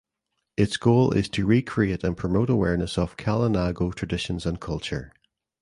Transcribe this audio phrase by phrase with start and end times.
[0.57, 5.13] Its goal is to recreate and promote awareness of Kalinago traditions and culture.